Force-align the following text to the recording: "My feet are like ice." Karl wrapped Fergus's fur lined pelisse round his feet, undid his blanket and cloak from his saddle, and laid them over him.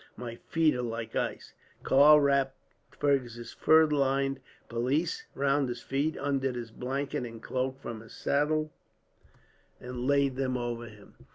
"My 0.17 0.33
feet 0.49 0.73
are 0.73 0.81
like 0.81 1.15
ice." 1.15 1.53
Karl 1.83 2.19
wrapped 2.19 2.57
Fergus's 2.99 3.53
fur 3.53 3.85
lined 3.85 4.39
pelisse 4.67 5.25
round 5.35 5.69
his 5.69 5.83
feet, 5.83 6.17
undid 6.19 6.55
his 6.55 6.71
blanket 6.71 7.23
and 7.23 7.39
cloak 7.39 7.79
from 7.79 8.01
his 8.01 8.13
saddle, 8.15 8.73
and 9.79 10.07
laid 10.07 10.37
them 10.37 10.57
over 10.57 10.87
him. 10.87 11.17